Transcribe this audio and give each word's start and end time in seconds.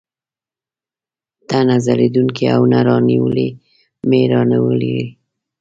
ته 1.47 1.57
نه 1.67 1.75
خپلېدونکی 1.85 2.45
او 2.55 2.61
نه 2.73 2.79
رانیولى 2.87 3.49
مې 4.09 4.21
راونیولې. 4.31 4.97